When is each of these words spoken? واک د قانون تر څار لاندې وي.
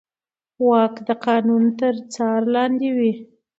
واک 0.67 0.95
د 1.07 1.09
قانون 1.25 1.63
تر 1.79 1.95
څار 2.13 2.41
لاندې 2.55 2.89
وي. 2.97 3.13